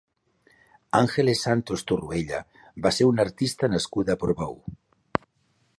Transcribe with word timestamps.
Ángeles 0.99 1.43
Santos 1.47 1.83
Torroella 1.91 2.39
va 2.87 2.93
ser 3.01 3.09
una 3.11 3.25
artista 3.29 3.69
nascuda 3.75 4.17
a 4.17 4.23
Portbou. 4.25 4.57